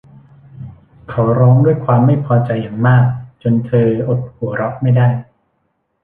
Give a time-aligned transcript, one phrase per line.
[1.09, 3.05] เขาร้องด้วยความไม่พอใจอย่างมาก
[3.41, 5.07] จนเธออดหัวเราะไม่ได้